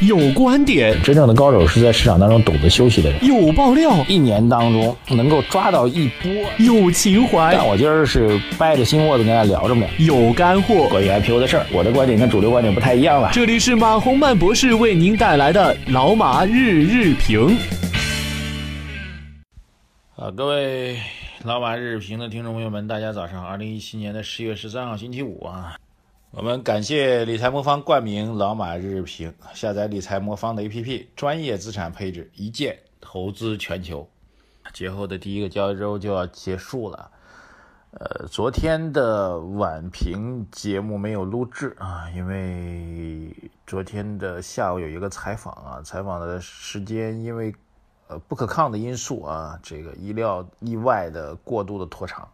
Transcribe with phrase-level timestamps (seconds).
[0.00, 3.24] 有观点，真正的高手是在市场当中懂得休息的人。
[3.24, 6.30] 有爆料，一年当中能够抓到一波。
[6.58, 10.06] 有情怀，但我今儿是掰着心窝子跟大家聊这么点。
[10.06, 13.30] 有干货，关于 IPO 的事儿，我的观点跟主流观点不太一样了。
[13.32, 17.58] 这里是马洪曼博士为您带来的老马日日评。
[20.14, 20.96] 啊，各位
[21.42, 23.48] 老马日日评的听众朋友们，大家早上好。
[23.48, 25.74] 二零一七年的十月十三号，星期五啊。
[26.30, 34.06] 我们感谢理财魔方冠名老马日日评，下载理财魔方的 APP，专业资产配置，一键投资全球。
[34.74, 37.10] 节后的第一个交易周就要结束了，
[37.92, 43.34] 呃，昨天的晚评节目没有录制啊，因为
[43.66, 47.54] 昨天的下午有一个采访啊，采访的时间因为
[48.08, 52.28] 呃不可抗的因素啊，这个意料意外的过度的拖长。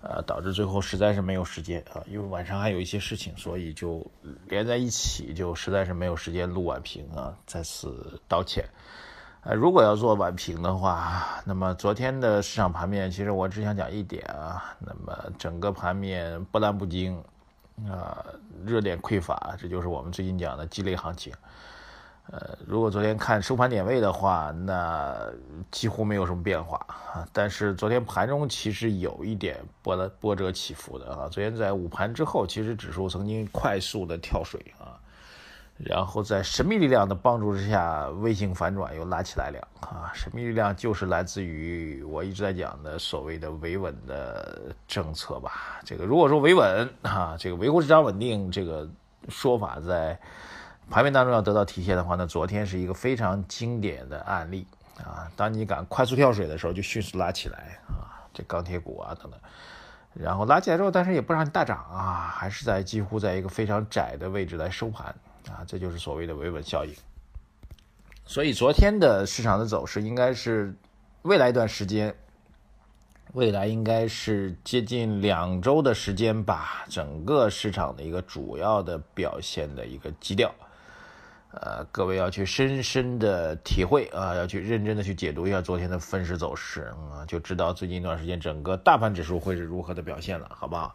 [0.00, 4.04] 呃，导致最后实在是没有时间啊，因为晚上还有一些事情，所以就
[4.46, 8.64] 连在一起，就实在是没有时间录晚评啊，在此道歉。
[9.42, 17.16] 呃，如果要做晚评的话，那么昨天的市场盘面，其实我只想讲一点啊，那么整个盘面波澜不惊，
[17.88, 18.24] 啊，
[18.64, 21.32] 热点匮乏，这就是我们最近讲的鸡肋行情。
[22.30, 25.16] 呃，如果昨天看收盘点位的话，那
[25.70, 27.26] 几乎没有什么变化啊。
[27.32, 31.26] 但是昨天盘中其实有一点波的波折起伏的啊。
[31.30, 35.00] 昨天在午盘之后，其实指数曾经快速的跳水啊，
[35.78, 40.12] 然后在神秘力量的帮助之下，微型反转又拉起来了啊。
[40.12, 45.80] 神秘力量就是来自于我一直在讲的所谓的维稳的政策吧。
[45.82, 48.86] 这个如果说维稳啊，这个维护市场稳定这个
[49.30, 50.20] 说法在。
[50.90, 55.30] 盘面当中要得到体现的话，那昨天是一个非常经典的案例啊！
[55.36, 58.24] 当你敢快速跳水的时候，就迅速拉起来啊！
[58.32, 59.38] 这钢铁股啊等等，
[60.14, 65.14] 然后拉起来之后，但是也不让你大涨啊，还是在几乎在一个非常窄的位置来收盘
[65.48, 65.62] 啊！
[65.66, 66.94] 这就是所谓的维稳效应。
[68.24, 70.74] 所以昨天的市场的走势应该是
[71.22, 72.14] 未来一段时间，
[73.34, 80.50] 未来应该是接近两周的时间吧，整个市场的一个主要的表现的一个基调。
[81.50, 90.94] 呃，各位要去深深的体会啊，要去认真的去解读一下昨天的分时走势啊，就知道最近一段时间整个大盘指数会是如何的表现了，好不好？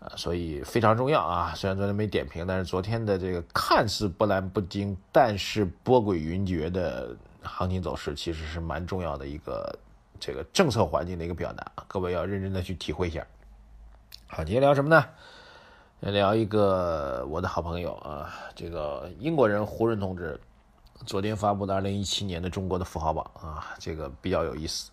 [0.00, 1.54] 啊，所以非常重要啊。
[1.54, 9.78] 虽然昨天没点评，但是昨天的这个看似波澜不惊，但是波诡云谲的行情走势，其实是蛮重要的一个
[10.18, 13.24] 这个政策环境的一个表达，各位要认真的去体会一下。
[14.26, 15.06] 好，今天聊什么呢？
[16.12, 20.38] 聊一个我的好朋友啊，这个英国人胡润同志
[21.04, 24.90] 昨天发布的二零一七年的中国的富豪榜啊，这个比较有意思。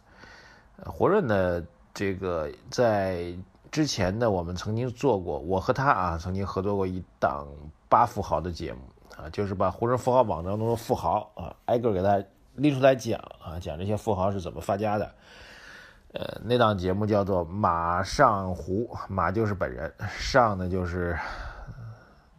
[0.85, 1.63] 胡润呢，
[1.93, 3.33] 这个在
[3.71, 7.47] 之前呢，我们曾经做过，我和他啊曾经合作过一档
[7.87, 8.79] 八富豪的节目
[9.15, 12.23] 啊，就是把胡润富豪榜当中的富豪啊挨个给他
[12.55, 15.13] 拎出来讲啊，讲这些富豪是怎么发家的。
[16.13, 21.17] 呃，那档节目叫做《马上胡》，马就是本人，上呢就是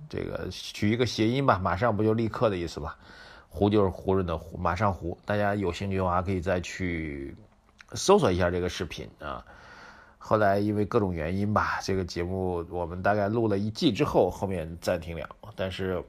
[0.08, 2.96] 这个取一个谐音吧，马上不就立刻的意思吧？
[3.48, 5.18] 胡就是胡润的胡，马上胡。
[5.24, 7.36] 大家有兴趣的话，可以再去
[7.94, 9.44] 搜索一下这个视频啊。
[10.18, 16.00] 后来因为各种原因吧，这个节目我们大概录了一季之后，后面暂停了，但是。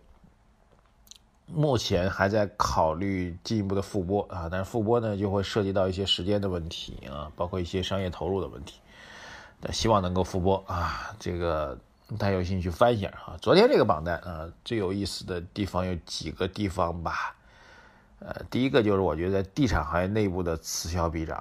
[1.48, 8.80] 目前还在考虑进一步的复播啊，但是复播呢就会涉及到一些时间的问题啊，包括一些商业投入的问题。
[9.62, 11.78] 但希望能够复播啊，这个
[12.18, 13.38] 大家有兴趣翻一下啊。
[13.42, 17.36] 昨天这个榜单啊，最有意思的地方有几个地方吧。
[18.20, 21.38] 呃，第一个就是我觉得在地产行业内部的此消彼长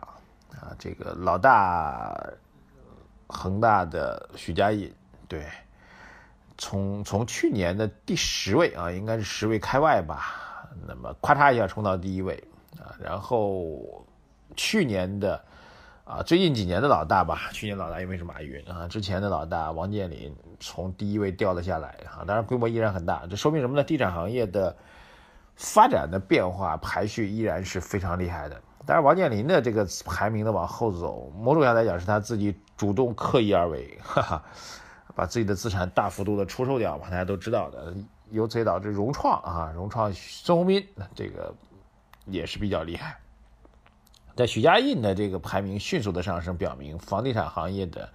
[0.51, 2.15] 啊，这个老大
[3.27, 4.93] 恒大的许家印
[5.27, 5.47] 对。
[6.57, 12.43] 从从去年的第十位啊，应该是十位开外吧，那么咔嚓一下冲到第一位
[12.79, 14.07] 啊，然后
[14.57, 15.45] 去年的
[16.05, 23.83] 啊，最近几年的老大吧，去年老大因为是马云啊，之前的老大王健林从第一位掉了下来啊，当然规模依然很大，这说明什么呢？
[23.83, 24.77] 地产行业的
[25.57, 28.61] 发展的变化排序依然是非常厉害的。
[28.87, 34.45] 但是王健林的这个排名的往后走，某种上来讲是他自己主动刻意而为，哈哈。
[35.15, 37.95] 把自己的资产大幅度的出售掉嘛，大家都知道的，
[38.31, 41.55] 由此导致融创啊，融创孙宏斌这个
[42.27, 43.19] 也是比较厉害。
[44.35, 48.09] 在许家印的这个排名迅速的上升，表明房地产行业的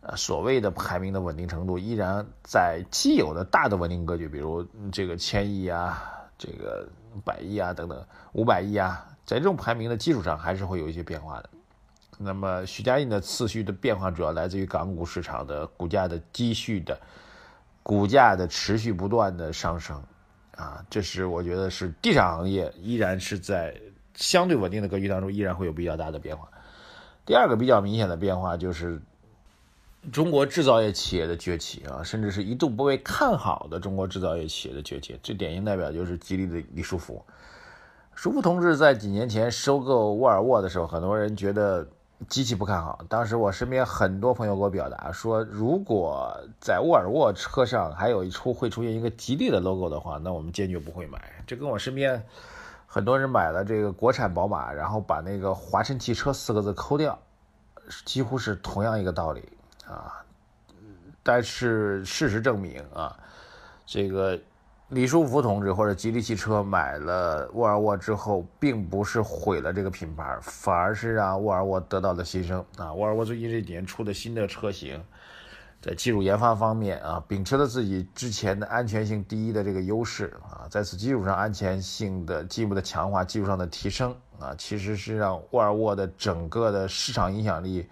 [0.00, 6.02] 呃所谓的排名的稳定程度，依然在既有的大的稳定格局，比如这个千亿啊，
[6.36, 6.88] 这个
[7.24, 11.50] 百亿啊等等，五百亿啊，在这种排名的基础上，还是会有一些变化的。
[12.18, 16.98] 那么，许家印的次序的变化主要来自于港股市场的股价的积蓄的
[17.82, 20.02] 股价的持续不断的上升，
[20.56, 23.78] 啊，这是我觉得是地产行业依然是在
[24.14, 26.48] 相对稳定的格局当中，依然会有比较大的变化。
[27.26, 29.00] 第二个比较明显的变化就是
[30.12, 35.18] 中国制造业企业的崛起啊，甚至是一度不被看好的中国制造业企业的崛起。
[35.22, 37.22] 最典型代表就是吉利的李书福。
[38.14, 41.86] 舒福同志在几年前收购沃尔沃的时候，很多人觉得
[42.28, 43.04] 极其不看好。
[43.08, 51.20] 当时我身边很多朋友给我表达说，如果在沃尔沃车上还有一出会出现一个吉利的 logo 的话，那我们坚决不会买。
[51.46, 52.24] 这跟我身边
[52.86, 57.18] 很多人买了这个国产宝马，然后把那个华晨汽车四个字抠掉，
[58.04, 59.48] 几乎是同样一个道理
[59.86, 60.24] 啊。
[61.22, 63.16] 但是事实证明啊，
[63.84, 64.38] 这个。
[64.90, 72.92] 李书福同志或者吉利汽车买了沃尔沃之后，并不是毁了这个品牌，反而是让沃尔沃得到了新生啊！
[72.94, 75.02] 沃尔沃最近这几年出的新的车型，
[75.82, 87.88] 在技术研发方面啊，秉持了自己之前的安全性第一的这个优势啊，在此基础上安全性的进一步的强化，技术上的提升啊，其实是让沃尔沃的整个的市场影响力，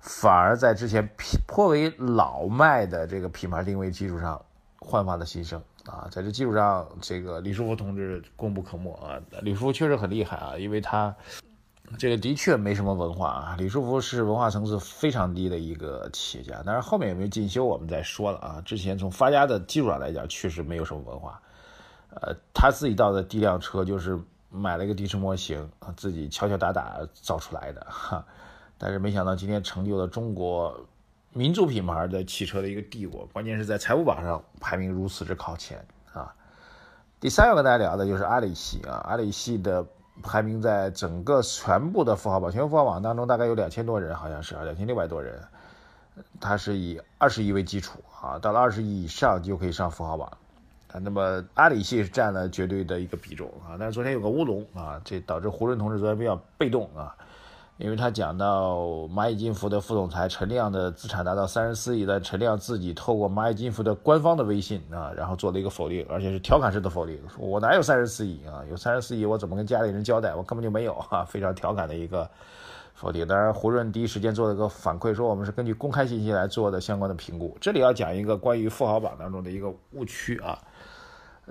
[0.00, 1.08] 反而在之前
[1.46, 4.44] 颇为老迈的这个品牌定位基础上
[4.80, 5.62] 焕发了新生。
[5.90, 9.20] 啊，在这基础上，这个李书福同志功不可没啊。
[9.42, 11.14] 李书福确实很厉害啊，因为他
[11.98, 13.56] 这个的确没什么文化啊。
[13.58, 18.62] 李书福是文化层次非常低的一个企业家，但是后面有没有进修，我们再说了啊。
[18.64, 21.40] 之前从发家的基础上来讲，确实没有什么文化。
[22.10, 24.18] 呃，他自己造的第一辆车就是
[24.50, 28.24] 买了一个地车模型，自己敲敲打打造出来的哈。
[28.78, 30.78] 但是没想到今天成就了中国。
[31.36, 35.84] 民族品牌的汽车的一个帝国，关键是在财富榜上排名如此之靠前
[36.14, 36.34] 啊。
[37.20, 39.84] 第三个跟大家聊的就是阿里系啊，阿里系的
[40.22, 45.38] 排名在整个全部的富豪榜，全球富豪榜当中大概有两千多人，好像是啊，两千六百多人。
[46.40, 50.26] 它是以二十亿为基础啊，到了二十亿以上就可以上富豪榜
[50.90, 50.98] 啊。
[51.00, 57.14] 那么阿里系是占了绝对的一个比重啊，但是昨天有个乌龙啊，这导致胡润同志昨天比较被动啊。
[57.78, 58.78] 因为他讲到
[59.14, 68.64] 蚂蚁金服的副总裁陈亮的资产达到三十四亿，但陈亮自己透过蚂蚁金服的官方的微信啊，然后做了一个否定，而且是调侃式的否定，我哪有三十四亿啊？
[68.70, 70.34] 有三十四亿我怎么跟家里人交代？
[70.34, 71.22] 我根本就没有啊！
[71.22, 72.26] 非常调侃的一个
[72.94, 73.28] 否定。
[73.28, 77.58] 当然，胡润第一时间做了个反馈，说我们是根据公开信息来做的相关的评估。
[77.60, 80.58] 这里要讲一个关于富豪榜当中的一个误区啊，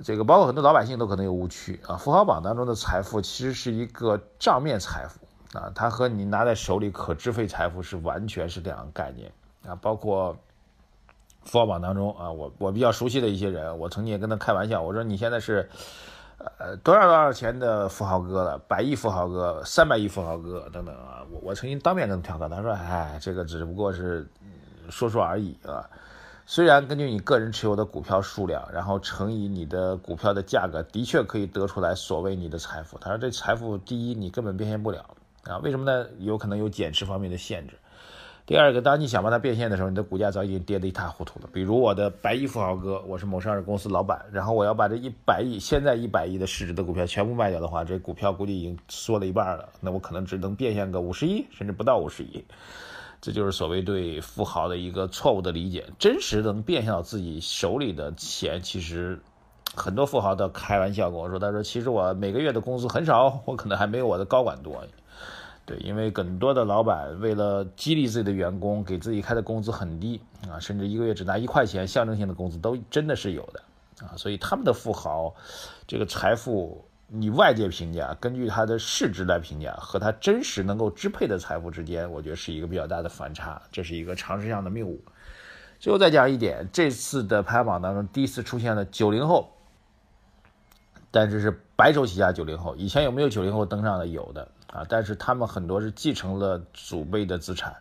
[0.03, 1.95] 这个包括很多老百姓都可能有误区啊。
[1.97, 5.19] 富豪榜当中的财富其实是一个账面财富。
[5.55, 9.31] 啊，它和你拿在手里可支配财富是完全是两个概念
[9.65, 9.73] 啊！
[9.81, 10.35] 包括
[11.43, 15.69] 富豪榜当中啊，我我比较熟悉的一些人，我曾经也跟他开玩笑，我说你现在是
[16.37, 21.25] 呃多少多少钱的富豪哥了，百亿富豪哥、三百亿富豪哥等等啊！
[21.31, 24.27] 我我曾经当面跟他调侃，他说：“哎，这个只不过是
[24.89, 25.89] 说说而已啊！
[26.45, 32.97] 虽然根据你个人持有的股票数量，然后乘以你的股票的价格，的确可以得出来所谓你的财富。
[32.99, 35.03] 他说这财富第一你根本变现不了。”
[35.45, 36.07] 啊，为什么呢？
[36.19, 37.75] 有可能有减持方面的限制。
[38.47, 41.49] 第二个，当你想把它变现的时候，你的股价早已经跌得一塌糊涂了。
[41.51, 49.69] 比如我的百亿富豪哥，我是某上市公司老板，然后我要把这一百亿，现在一百亿的市值的股票全部卖掉的话，这股票估计已经缩了一半了。
[49.81, 52.45] 那我可能只能变现个五十亿，甚至不到五十亿。
[53.19, 55.85] 这就是所谓对富豪的一个错误的理解。
[55.97, 59.19] 真实能变现到自己手里的钱，其实
[59.75, 64.83] 很多富豪都开玩笑跟我说，他说其实我每个月的工资很少， 我可能还没有我的高管多。
[65.65, 75.33] 对，因为很多的老板为了激励自己的员工，给自己开的工资很低啊，甚至一个月只拿一块钱象征性的工资都真的是有的啊，所以他们的富豪，
[75.87, 85.03] 这个财富，你外界评价，根据他的市值来评价，和他真实能够支配的财富之间，我觉得是一个比较大的反差，这是一个常识上的谬误。
[85.79, 89.49] 最后再讲一点，这次的排行榜当中第一次出现了九零后，
[91.15, 94.05] 但是是白手起家九零后，以前有没有九零后登上的？
[94.05, 94.45] 有的。
[94.67, 97.73] 啊，但是他们很多是继承了祖辈的资产，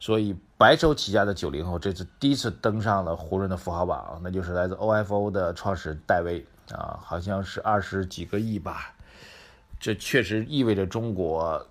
[0.00, 8.92] 所以白手起家的九零后这次第一次登上了胡润的富豪榜，那就是来自 OFO 的创始人戴维啊，好像是二十几个亿吧。
[9.78, 11.64] 这确实意味着中国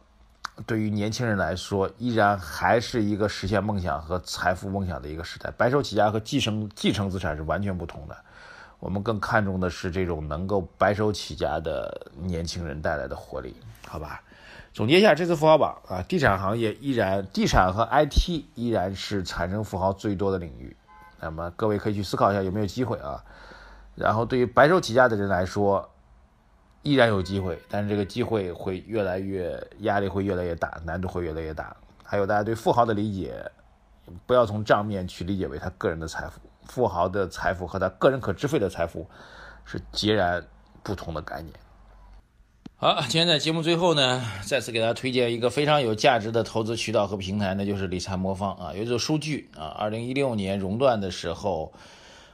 [0.65, 5.51] 对于年轻人来说，依然还是一个实现梦想和财富梦想的一个时代。
[5.57, 8.15] 白手起家和继承继承资产是完全不同的，
[8.83, 13.55] 我们更看重的是这种能够白手起家的年轻人带来的活力，
[13.87, 14.21] 好吧？
[14.73, 20.75] 总结一下这次富豪榜啊，地产行业依然，地产和 IT 依然是产生富豪最多的领域。
[21.21, 23.23] 那么各位可以去思考一下有没有机会啊。
[23.95, 25.89] 然后对于白手起家的人来说，
[26.81, 31.73] 依然有机会，但是这个机会会越来越压力会越来越大，难度会越来越大。
[32.03, 33.49] 还有大家对富豪的理解，
[34.25, 39.07] 不要从账面去理解为他个人的财富，富豪的财富和他个人可支配的财富
[39.65, 40.45] 是截然
[40.81, 41.53] 不同的概念。
[42.75, 48.73] 好，今天在节目最后呢，再次给大家推荐一个非常有价值的投资渠道和平台，那就是理财魔方啊。
[48.73, 51.71] 有一组数据啊，二零一六年熔断的时候，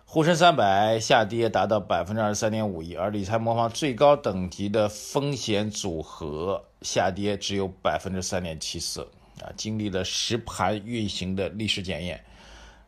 [0.06, 9.08] 沪深三百下跌达到百分之二十三点五一，而理财魔方最高等级的风险组合下跌只有百分之三点七四
[9.44, 12.24] 啊，经历了实盘运行的历史检验。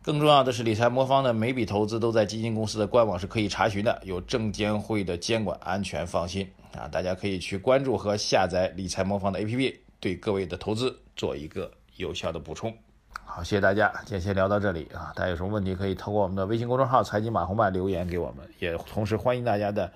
[0.03, 6.87] 更重要的是，理财魔方的每笔投资都在基金公司的官网是可以查询的，有证监会的监管，安全放心啊！
[6.87, 12.75] 大家可以去关注和下载理财魔方的 APP，对各位的投资做一个有效的补充。
[13.23, 15.13] 好，谢谢大家，今天先聊到这里啊！
[15.15, 19.93] 大家有什么问题可以通过我们的微信公众号“财经马红漫”留言给我们，也同时欢迎大家的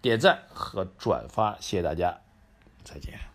[0.00, 2.16] 点赞和转发，谢谢大家，
[2.84, 3.33] 再见。